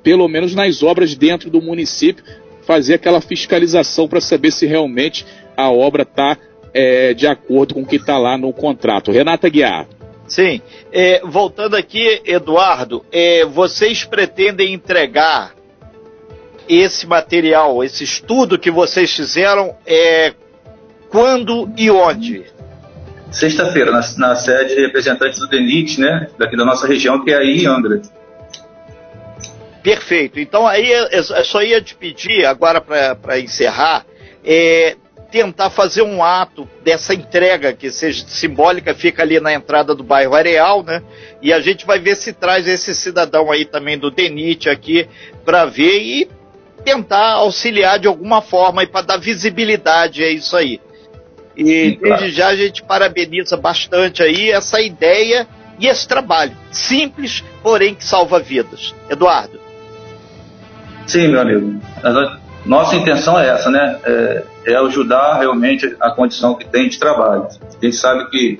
pelo 0.02 0.26
menos 0.26 0.54
nas 0.54 0.83
obras 0.83 1.14
dentro 1.14 1.50
do 1.50 1.61
município, 1.61 2.25
fazer 2.66 2.95
aquela 2.95 3.21
fiscalização 3.21 4.09
para 4.09 4.21
saber 4.21 4.50
se 4.50 4.66
realmente 4.66 5.25
a 5.56 5.70
obra 5.70 6.02
está 6.02 6.36
é, 6.75 7.14
de 7.14 7.26
acordo 7.26 7.75
com 7.75 7.82
o 7.82 7.86
que 7.86 7.96
está 7.96 8.18
lá 8.18 8.36
no 8.36 8.52
contrato. 8.52 9.10
Renata 9.10 9.48
Guiar. 9.48 9.86
Sim. 10.28 10.60
É, 10.92 11.20
voltando 11.25 11.76
aqui, 11.76 12.20
Eduardo, 12.25 13.04
é, 13.12 13.44
vocês 13.44 14.04
pretendem 14.04 14.72
entregar 14.75 15.54
esse 16.68 17.06
material, 17.06 17.82
esse 17.84 18.04
estudo 18.04 18.58
que 18.58 18.70
vocês 18.70 19.14
fizeram, 19.14 19.76
é, 19.86 20.34
quando 21.08 21.70
e 21.76 21.90
onde? 21.90 22.44
Sexta-feira, 23.30 23.90
na, 23.90 24.00
na, 24.18 24.36
sede 24.36 24.75
de 24.75 24.80
representantes 24.80 25.38
do 25.38 25.48
DENIT, 25.48 26.00
né, 26.00 26.28
daqui 26.38 26.56
da 26.56 26.64
nossa 26.64 26.86
região, 26.86 27.22
que 27.25 27.30
é 27.30 27.36
aí 27.36 27.62
em 27.62 27.66
Angra. 27.66 28.02
Perfeito. 29.82 30.40
Então 30.40 30.66
aí 30.66 30.90
eu 30.90 31.04
é, 31.06 31.18
é, 31.18 31.44
só 31.44 31.62
ia 31.62 31.80
te 31.80 31.94
pedir, 31.94 32.44
agora 32.44 32.80
para 32.80 33.38
encerrar, 33.38 34.04
é, 34.44 34.96
tentar 35.30 35.71
fazer 35.71 36.02
um 36.02 36.23
ato 36.23 36.68
dessa 36.85 37.14
entrega 37.14 37.73
que 37.73 37.90
seja 37.90 38.25
simbólica, 38.26 38.95
fica 38.95 39.23
ali 39.23 39.40
na 39.40 39.52
entrada 39.52 39.95
do 39.95 40.02
bairro 40.02 40.35
Areal, 40.35 40.83
né? 40.83 41.02
E 41.42 41.52
a 41.52 41.61
gente 41.61 41.87
vai 41.87 41.99
ver 41.99 42.16
se 42.16 42.33
traz 42.33 42.66
esse 42.66 42.95
cidadão 42.95 43.50
aí 43.50 43.64
também 43.64 43.99
do 43.99 44.11
DENIT 44.11 44.68
aqui 44.68 45.09
para 45.45 45.64
ver 45.64 46.00
e 46.00 46.28
tentar 46.85 47.33
auxiliar 47.33 47.99
de 47.99 48.06
alguma 48.06 48.40
forma 48.40 48.83
e 48.83 48.87
para 48.87 49.02
dar 49.02 49.16
visibilidade 49.18 50.23
a 50.23 50.30
isso 50.30 50.56
aí. 50.56 50.80
E 51.56 51.64
Sim, 51.64 51.97
claro. 51.97 52.21
desde 52.21 52.37
já 52.37 52.49
a 52.49 52.56
gente 52.56 52.83
parabeniza 52.83 53.56
bastante 53.56 54.23
aí 54.23 54.50
essa 54.50 54.80
ideia 54.80 55.49
e 55.78 55.87
esse 55.87 56.06
trabalho. 56.06 56.56
Simples, 56.71 57.42
porém 57.62 57.95
que 57.95 58.04
salva 58.04 58.38
vidas. 58.38 58.95
Eduardo. 59.11 59.59
Sim, 61.06 61.28
meu 61.28 61.40
amigo. 61.40 61.80
Nossa 62.66 62.96
intenção 62.96 63.38
é 63.38 63.49
essa, 63.49 63.70
né? 63.70 63.99
É, 64.04 64.42
é 64.66 64.76
ajudar 64.76 65.38
realmente 65.38 65.96
a 66.00 66.11
condição 66.11 66.56
que 66.56 66.68
tem 66.68 66.88
de 66.88 66.99
trabalho. 66.99 67.46
A 67.46 67.85
gente 67.85 67.96
sabe 67.96 68.28
que 68.28 68.58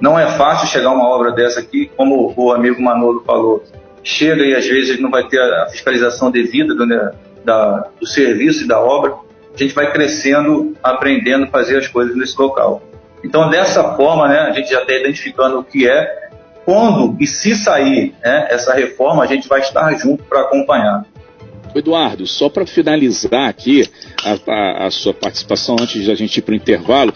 não 0.00 0.18
é 0.18 0.26
fácil 0.32 0.66
chegar 0.66 0.90
uma 0.90 1.08
obra 1.08 1.30
dessa 1.30 1.60
aqui, 1.60 1.90
como 1.96 2.34
o 2.36 2.52
amigo 2.52 2.82
Manolo 2.82 3.22
falou. 3.24 3.62
Chega 4.02 4.42
e 4.42 4.54
às 4.54 4.66
vezes 4.66 5.00
não 5.00 5.10
vai 5.10 5.24
ter 5.24 5.40
a 5.40 5.68
fiscalização 5.70 6.30
devida 6.30 6.74
do, 6.74 6.84
né, 6.84 7.12
da, 7.44 7.86
do 8.00 8.06
serviço 8.06 8.64
e 8.64 8.68
da 8.68 8.80
obra. 8.80 9.14
A 9.54 9.56
gente 9.56 9.74
vai 9.74 9.92
crescendo, 9.92 10.76
aprendendo 10.82 11.44
a 11.44 11.48
fazer 11.48 11.78
as 11.78 11.88
coisas 11.88 12.16
nesse 12.16 12.38
local. 12.40 12.82
Então, 13.24 13.48
dessa 13.48 13.94
forma, 13.94 14.28
né, 14.28 14.40
a 14.40 14.52
gente 14.52 14.70
já 14.70 14.82
está 14.82 14.92
identificando 14.92 15.60
o 15.60 15.64
que 15.64 15.88
é. 15.88 16.26
Quando 16.64 17.16
e 17.20 17.26
se 17.28 17.54
sair 17.54 18.12
né, 18.22 18.48
essa 18.50 18.74
reforma, 18.74 19.22
a 19.22 19.26
gente 19.26 19.48
vai 19.48 19.60
estar 19.60 19.92
junto 19.94 20.24
para 20.24 20.40
acompanhar. 20.40 21.04
Eduardo, 21.78 22.26
só 22.26 22.48
para 22.48 22.66
finalizar 22.66 23.48
aqui 23.48 23.88
a, 24.24 24.52
a, 24.52 24.86
a, 24.86 24.90
sua 24.90 25.14
participação 25.14 25.76
antes 25.80 26.02
de 26.02 26.10
a 26.10 26.14
gente 26.14 26.38
ir 26.38 26.42
para 26.42 26.52
o 26.52 26.56
intervalo, 26.56 27.12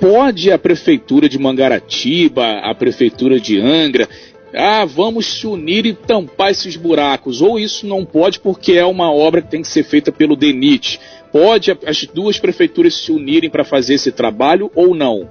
pode 0.00 0.50
a 0.50 0.58
prefeitura 0.58 1.28
de 1.28 1.38
Mangaratiba, 1.38 2.60
a 2.60 2.74
prefeitura 2.74 3.40
de 3.40 3.60
Angra, 3.60 4.08
ah, 4.54 4.84
vamos 4.84 5.26
se 5.26 5.46
unir 5.46 5.84
e 5.84 5.92
tampar 5.92 6.50
esses 6.50 6.76
buracos, 6.76 7.42
ou 7.42 7.58
isso 7.58 7.86
não 7.86 8.04
pode 8.04 8.40
porque 8.40 8.72
é 8.72 8.84
uma 8.84 9.12
obra 9.12 9.42
que 9.42 9.50
tem 9.50 9.60
que 9.60 9.68
ser 9.68 9.82
feita 9.82 10.10
pelo 10.10 10.36
DENIT. 10.36 10.98
Pode 11.30 11.76
as 11.86 12.06
duas 12.06 12.38
prefeituras 12.38 12.94
se 12.94 13.12
unirem 13.12 13.50
para 13.50 13.64
fazer 13.64 13.94
esse 13.94 14.10
trabalho 14.10 14.70
ou 14.74 14.94
não? 14.94 15.28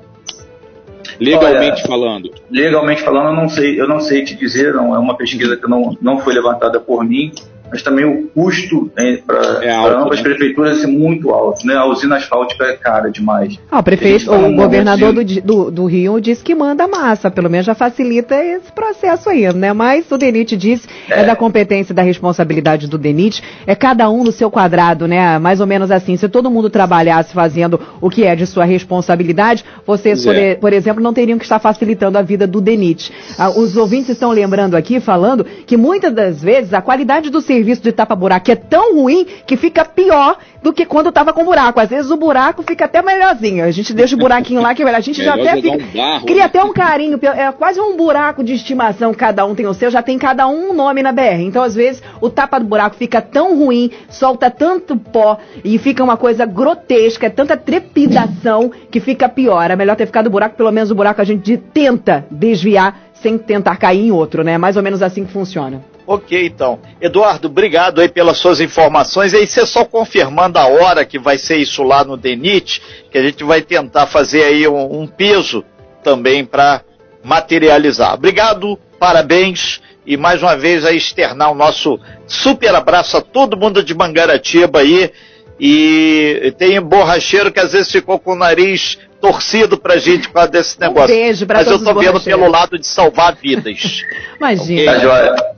Legalmente 1.19 1.79
Olha, 1.79 1.87
falando. 1.87 2.31
Legalmente 2.51 3.01
falando, 3.01 3.29
eu 3.29 3.35
não 3.35 3.49
sei, 3.49 3.81
eu 3.81 3.87
não 3.87 3.99
sei 3.99 4.23
te 4.23 4.35
dizer, 4.35 4.73
não 4.73 4.93
é 4.93 4.99
uma 4.99 5.15
pesquisa 5.15 5.55
que 5.55 5.67
não, 5.67 5.97
não 6.01 6.19
foi 6.19 6.33
levantada 6.33 6.79
por 6.79 7.03
mim 7.03 7.31
mas 7.71 7.81
também 7.81 8.05
o 8.05 8.27
custo 8.29 8.91
né, 8.95 9.19
para 9.25 9.63
é 9.63 9.75
ambas 9.75 10.19
né? 10.19 10.23
prefeituras 10.23 10.83
é 10.83 10.87
muito 10.87 11.31
alto. 11.31 11.65
Né? 11.65 11.75
A 11.75 11.85
usina 11.85 12.17
asfáltica 12.17 12.65
é 12.65 12.73
cara 12.73 13.09
demais. 13.09 13.59
Ah, 13.69 13.79
o 13.79 13.83
prefeito, 13.83 14.31
o 14.31 14.55
governador 14.55 15.13
do, 15.13 15.23
do, 15.23 15.71
do, 15.71 15.85
Rio 15.85 16.19
disse 16.19 16.43
que 16.43 16.55
manda 16.55 16.87
massa, 16.87 17.29
pelo 17.29 17.49
menos 17.49 17.65
já 17.65 17.75
facilita 17.75 18.35
esse 18.35 18.71
processo 18.71 19.29
aí, 19.29 19.51
né? 19.53 19.73
Mas 19.73 20.09
o 20.11 20.17
DENIT 20.17 20.55
disse, 20.55 20.87
é, 21.09 21.21
é 21.21 21.25
da 21.25 21.35
competência 21.35 21.93
e 21.93 21.95
da 21.95 22.01
responsabilidade 22.01 22.87
do 22.87 22.97
DENIT, 22.97 23.41
é 23.65 23.75
cada 23.75 24.09
um 24.09 24.23
no 24.23 24.31
seu 24.31 24.49
quadrado, 24.49 25.07
né? 25.07 25.37
Mais 25.39 25.59
ou 25.59 25.67
menos 25.67 25.91
assim, 25.91 26.15
se 26.17 26.29
todo 26.29 26.49
mundo 26.49 26.69
trabalhasse 26.69 27.33
fazendo 27.33 27.79
o 27.99 28.09
que 28.09 28.23
é 28.23 28.35
de 28.35 28.45
sua 28.45 28.65
responsabilidade, 28.65 29.65
vocês, 29.85 30.23
por, 30.23 30.35
é. 30.35 30.55
por, 30.55 30.73
exemplo, 30.73 31.01
não 31.01 31.13
teriam 31.13 31.37
que 31.37 31.45
estar 31.45 31.59
facilitando 31.59 32.17
a 32.17 32.21
vida 32.21 32.47
do 32.47 32.61
DENIT. 32.61 33.11
Ah, 33.37 33.49
os 33.49 33.75
ouvintes 33.75 34.09
estão 34.09 34.31
lembrando 34.31 34.75
aqui, 34.75 34.99
falando, 34.99 35.45
que 35.65 35.77
muitas 35.77 36.13
das 36.13 36.41
vezes 36.41 36.73
a 36.73 36.81
qualidade 36.81 37.29
do 37.29 37.41
serviço 37.41 37.54
serviço 37.55 37.81
de 37.81 37.91
tapa-buraco 37.91 38.51
é 38.51 38.55
tão 38.55 38.95
ruim 38.95 39.25
que 39.45 39.55
fica 39.55 39.85
pior 39.85 40.37
do 40.61 40.73
que 40.73 40.85
quando 40.85 41.09
estava 41.09 41.31
com 41.31 41.45
buraco. 41.45 41.79
Às 41.79 41.89
vezes 41.89 42.11
o 42.11 42.17
buraco 42.17 42.63
fica 42.63 42.85
até 42.85 43.01
melhorzinho. 43.01 43.63
A 43.63 43.71
gente 43.71 43.93
deixa 43.93 44.15
o 44.15 44.19
buraquinho 44.19 44.61
lá 44.61 44.73
que 44.73 44.83
é. 44.83 44.95
A 44.95 44.99
gente 44.99 45.23
já 45.23 45.35
até 45.35 45.55
fica, 45.61 45.77
um 45.77 45.97
barro, 45.97 46.25
cria 46.25 46.39
né? 46.39 46.43
até 46.43 46.63
um 46.63 46.73
carinho. 46.73 47.19
É 47.21 47.51
quase 47.51 47.79
um 47.79 47.95
buraco 47.95 48.43
de 48.43 48.53
estimação. 48.53 49.13
Cada 49.13 49.45
um 49.45 49.53
tem 49.53 49.67
o 49.67 49.73
seu. 49.73 49.91
Já 49.91 50.01
tem 50.01 50.17
cada 50.17 50.47
um 50.47 50.69
um 50.69 50.73
nome 50.73 51.03
na 51.03 51.11
BR. 51.11 51.41
Então 51.41 51.61
às 51.61 51.75
vezes 51.75 52.01
o 52.19 52.29
tapa 52.29 52.59
do 52.59 52.65
buraco 52.65 52.95
fica 52.95 53.21
tão 53.21 53.57
ruim, 53.57 53.91
solta 54.09 54.49
tanto 54.49 54.97
pó 54.97 55.37
e 55.63 55.77
fica 55.77 56.03
uma 56.03 56.17
coisa 56.17 56.45
grotesca, 56.45 57.27
é 57.27 57.29
tanta 57.29 57.55
trepidação 57.55 58.71
que 58.89 58.99
fica 58.99 59.29
pior. 59.29 59.69
É 59.69 59.75
melhor 59.75 59.95
ter 59.95 60.05
ficado 60.05 60.29
buraco. 60.29 60.55
Pelo 60.55 60.71
menos 60.71 60.91
o 60.91 60.95
buraco 60.95 61.21
a 61.21 61.25
gente 61.25 61.57
tenta 61.57 62.25
desviar 62.31 62.99
sem 63.13 63.37
tentar 63.37 63.77
cair 63.77 64.07
em 64.07 64.11
outro, 64.11 64.43
né? 64.43 64.57
Mais 64.57 64.77
ou 64.77 64.83
menos 64.83 65.01
assim 65.01 65.25
que 65.25 65.31
funciona. 65.31 65.94
Ok, 66.07 66.45
então. 66.45 66.79
Eduardo, 67.01 67.47
obrigado 67.47 67.99
aí 67.99 68.07
pelas 68.07 68.37
suas 68.37 68.59
informações. 68.59 69.33
E 69.33 69.37
aí 69.37 69.47
você 69.47 69.65
só 69.65 69.83
confirmando 69.83 70.59
a 70.59 70.67
hora 70.67 71.05
que 71.05 71.17
vai 71.17 71.37
ser 71.37 71.57
isso 71.57 71.81
lá 71.83 72.03
no 72.03 72.15
DENIT, 72.15 72.81
que 73.11 73.17
a 73.17 73.23
gente 73.23 73.43
vai 73.43 73.61
tentar 73.61 74.05
fazer 74.05 74.43
aí 74.43 74.67
um, 74.67 75.01
um 75.01 75.07
peso 75.07 75.63
também 76.03 76.45
para 76.45 76.81
materializar. 77.23 78.13
Obrigado, 78.13 78.77
parabéns 78.99 79.81
e 80.05 80.15
mais 80.15 80.43
uma 80.43 80.55
vez 80.55 80.85
aí 80.85 80.97
externar 80.97 81.51
o 81.51 81.55
nosso 81.55 81.99
super 82.27 82.73
abraço 82.75 83.17
a 83.17 83.21
todo 83.21 83.57
mundo 83.57 83.83
de 83.83 83.95
Mangaratiba 83.95 84.79
aí. 84.79 85.11
E 85.59 86.53
tem 86.57 86.79
borracheiro 86.81 87.51
que 87.51 87.59
às 87.59 87.71
vezes 87.71 87.91
ficou 87.91 88.19
com 88.19 88.33
o 88.33 88.35
nariz 88.35 88.99
torcido 89.21 89.77
pra 89.77 89.97
gente 89.97 90.27
por 90.27 90.35
causa 90.35 90.49
desse 90.49 90.77
negócio. 90.81 91.15
Um 91.15 91.17
beijo 91.17 91.45
pra 91.45 91.59
Mas 91.59 91.67
eu 91.67 91.83
tô 91.83 91.93
vendo 91.93 92.21
pelo 92.21 92.47
lado 92.47 92.77
de 92.77 92.85
salvar 92.85 93.35
vidas. 93.35 94.03
Imagina. 94.37 94.91
Okay? 94.91 95.54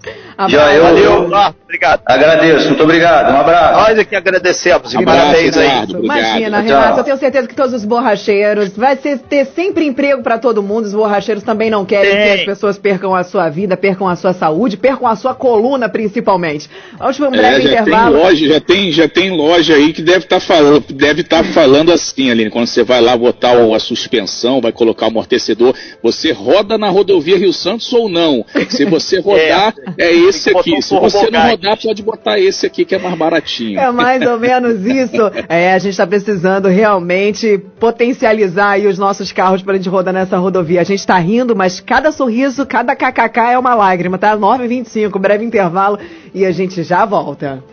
Já 0.48 0.74
eu, 0.76 0.84
Valeu. 0.84 1.36
Ah, 1.36 1.54
obrigado. 1.64 2.02
Agradeço, 2.06 2.68
muito 2.68 2.84
obrigado. 2.84 3.34
Um 3.34 3.38
abraço. 3.38 3.90
Nós 3.90 4.00
aqui 4.00 4.16
agradecemos. 4.16 4.94
Um 4.94 5.04
parabéns 5.04 5.58
aí. 5.58 5.70
Imagina, 6.02 6.60
Renato, 6.60 7.00
eu 7.00 7.04
tenho 7.04 7.18
certeza 7.18 7.48
que 7.48 7.56
todos 7.56 7.74
os 7.74 7.84
borracheiros 7.84 8.78
vai 8.78 8.96
ser, 8.98 9.18
ter 9.18 9.46
sempre 9.48 9.86
emprego 9.86 10.22
para 10.22 10.38
todo 10.38 10.62
mundo. 10.62 10.86
Os 10.86 10.94
borracheiros 10.94 11.44
também 11.44 11.72
não 11.72 11.84
querem 11.86 12.12
Tem. 12.12 12.24
que 12.24 12.40
as 12.42 12.46
pessoas 12.46 12.78
percam 12.78 13.16
a 13.16 13.24
sua 13.24 13.50
vida, 13.50 13.76
percam 13.76 14.08
a 14.08 14.16
sua 14.16 14.32
saúde, 14.32 14.78
percam 14.78 15.08
a 15.08 15.16
sua 15.16 15.34
coluna, 15.34 15.90
principalmente. 15.90 16.70
Vamos 17.00 17.18
para 17.18 17.28
um 17.28 17.32
breve 17.32 17.58
é, 17.58 17.62
já 17.62 17.82
intervalo. 17.82 18.14
Tem 18.14 18.24
loja, 18.24 18.48
já, 18.48 18.60
tem, 18.60 18.92
já 18.92 19.08
tem 19.08 19.32
loja 19.32 19.74
aí 19.74 19.92
que 19.92 20.04
deve 20.04 20.20
estar 20.20 20.40
tá 20.40 20.40
falando, 20.40 20.86
deve 20.94 21.22
estar 21.22 21.44
tá 21.44 21.52
falando 21.52 21.92
assim, 21.92 22.30
Aline, 22.30 22.52
quando 22.52 22.68
você 22.68 22.84
vai 22.84 23.02
lá 23.02 23.18
botar 23.18 23.54
a 23.54 23.80
suspensão, 23.80 24.62
vai 24.62 24.72
colocar 24.72 25.06
o 25.06 25.10
amortecedor, 25.10 25.74
você 26.04 26.32
roda 26.32 26.78
na 26.78 26.90
rodovia 26.90 27.38
Rio 27.38 27.54
Santos 27.54 27.92
ou 27.92 28.08
não? 28.08 28.46
Se 28.70 28.86
você 28.86 29.20
rodar, 29.22 29.74
é, 29.98 30.06
é 30.06 30.27
esse 30.28 30.50
aqui. 30.50 30.82
Se 30.82 31.00
você 31.00 31.30
não 31.30 31.50
rodar, 31.50 31.78
pode 31.82 32.04
botar 32.04 32.40
esse 32.40 32.66
aqui 32.66 32.86
que 32.86 32.96
é 32.96 33.00
mais 33.00 33.16
baratinho. 33.16 33.80
É 33.80 33.92
mais 33.92 34.22
ou 34.26 34.40
menos 34.40 34.86
isso. 34.86 35.18
É, 35.50 35.74
a 35.74 35.80
gente 35.80 35.92
está 35.92 36.06
precisando 36.06 36.68
realmente 36.68 37.58
potencializar 37.80 38.72
aí 38.72 38.88
os 38.88 38.98
nossos 38.98 39.32
carros 39.32 39.62
para 39.62 39.74
a 39.74 39.78
gente 39.78 39.88
rodar 39.88 40.14
nessa 40.14 40.38
rodovia. 40.38 40.82
A 40.82 40.84
gente 40.84 41.00
está 41.00 41.18
rindo, 41.18 41.56
mas 41.56 41.80
cada 41.80 42.12
sorriso, 42.12 42.66
cada 42.66 42.96
kkk 42.96 43.40
é 43.52 43.58
uma 43.58 43.74
lágrima, 43.74 44.18
tá? 44.18 44.36
9h25, 44.36 45.18
breve 45.20 45.46
intervalo 45.46 45.98
e 46.34 46.46
a 46.46 46.52
gente 46.52 46.84
já 46.84 47.06
volta. 47.06 47.64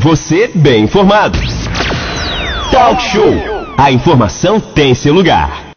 Você 0.00 0.50
bem 0.54 0.84
informado. 0.84 1.38
Talk 2.70 3.02
Show. 3.02 3.32
A 3.76 3.90
informação 3.90 4.60
tem 4.60 4.94
seu 4.94 5.12
lugar. 5.12 5.62